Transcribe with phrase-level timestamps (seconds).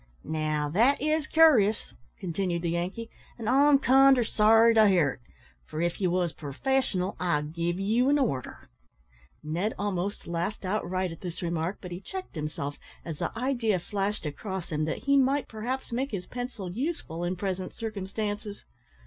[0.23, 5.21] "Now, that is cur'ous," continued the Yankee; "an' I'm kinder sorry to hear't,
[5.63, 8.67] for if ye was purfessional I'd give ye an order."
[9.43, 14.25] Ned almost laughed outright at this remark, but he checked himself as the idea flashed
[14.25, 18.65] across him that he might perhaps make his pencil useful in present circumstances.